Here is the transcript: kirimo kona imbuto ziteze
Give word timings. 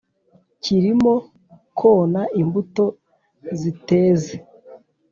kirimo 0.63 1.13
kona 1.79 2.21
imbuto 2.41 2.85
ziteze 3.59 4.35